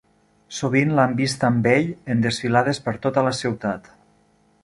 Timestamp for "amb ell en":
1.49-2.25